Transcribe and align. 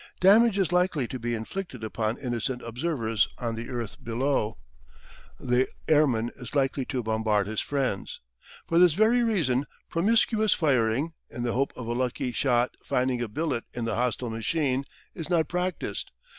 Damage 0.19 0.57
is 0.57 0.71
likely 0.71 1.07
to 1.07 1.19
be 1.19 1.35
inflicted 1.35 1.83
among 1.83 2.17
innocent 2.17 2.63
observers 2.63 3.27
on 3.37 3.53
the 3.53 3.69
earth 3.69 4.03
below; 4.03 4.57
the 5.39 5.67
airman 5.87 6.31
is 6.37 6.55
likely 6.55 6.85
to 6.85 7.03
bombard 7.03 7.45
his 7.45 7.61
friends. 7.61 8.19
For 8.67 8.79
this 8.79 8.93
very 8.93 9.23
reason 9.23 9.67
promiscuous 9.91 10.53
firing, 10.53 11.13
in 11.29 11.43
the 11.43 11.53
hope 11.53 11.71
of 11.75 11.85
a 11.85 11.93
lucky 11.93 12.31
shot 12.31 12.73
finding 12.83 13.21
a 13.21 13.27
billet 13.27 13.65
in 13.75 13.85
the 13.85 13.93
hostile 13.93 14.31
machine, 14.31 14.85
is 15.13 15.29
not 15.29 15.47
practised. 15.47 16.09